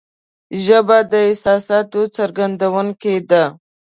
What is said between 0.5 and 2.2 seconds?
ژبه د احساساتو